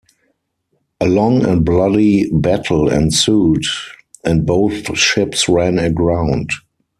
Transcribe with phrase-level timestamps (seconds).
[0.99, 3.65] A long and bloody battle ensued,
[4.23, 6.49] and both ships ran aground.